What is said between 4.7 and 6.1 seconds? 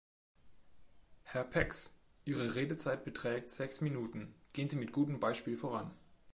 mit gutem Beispiel voran.